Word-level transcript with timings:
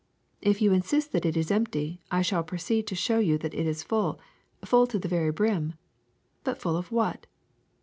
If 0.41 0.63
you 0.63 0.73
insist 0.73 1.11
that 1.11 1.27
it 1.27 1.37
is 1.37 1.51
empty, 1.51 2.01
I 2.09 2.23
shall 2.23 2.43
pro 2.43 2.57
ceed 2.57 2.87
to 2.87 2.95
show 2.95 3.19
you 3.19 3.37
that 3.37 3.53
it 3.53 3.67
is 3.67 3.83
full, 3.83 4.19
full 4.65 4.87
to 4.87 4.97
the 4.97 5.07
very 5.07 5.29
brim. 5.29 5.75
But 6.43 6.57
full 6.57 6.75
of 6.75 6.91
what 6.91 7.27